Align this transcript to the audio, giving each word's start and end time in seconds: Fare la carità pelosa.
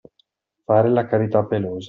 Fare 0.65 0.89
la 0.89 1.05
carità 1.05 1.45
pelosa. 1.45 1.79